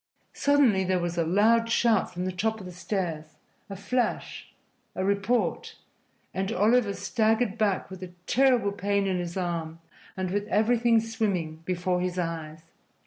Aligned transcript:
Suddenly 0.33 0.83
there 0.83 0.97
was 0.99 1.15
a 1.15 1.23
loud 1.23 1.69
shout 1.69 2.11
from 2.11 2.25
the 2.25 2.31
top 2.31 2.59
of 2.59 2.65
the 2.65 2.71
stairs 2.71 3.35
a 3.69 3.75
flash 3.75 4.51
a 4.95 5.05
report 5.05 5.75
and 6.33 6.51
Oliver 6.51 6.95
staggered 6.95 7.55
back 7.55 7.91
with 7.91 8.01
a 8.01 8.11
terrible 8.25 8.71
pain 8.71 9.05
in 9.05 9.19
his 9.19 9.37
arm 9.37 9.77
and 10.17 10.31
with 10.31 10.47
everything 10.47 10.99
swimming 11.01 11.57
before 11.67 12.01
his 12.01 12.17
eyes. 12.17 12.63